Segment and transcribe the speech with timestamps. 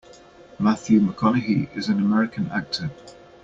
[0.57, 2.89] Matthew McConaughey is an American actor.